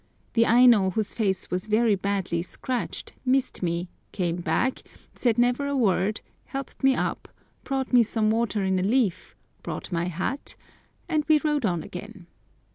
[0.33, 4.81] The Aino, whose face was very badly scratched, missing me, came back,
[5.13, 7.27] said never a word, helped me up,
[7.63, 10.55] brought me some water in a leaf, brought my hat,
[11.07, 12.25] and we rode on again.